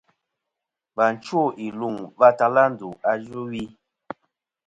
Và 0.97 1.07
chwo 1.23 1.41
iluŋ 1.65 1.95
va 2.19 2.29
tala 2.37 2.63
ndu 2.71 2.89
a 3.09 3.11
yvɨwi. 3.25 3.63